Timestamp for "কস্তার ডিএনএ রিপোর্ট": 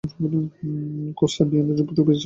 1.17-1.99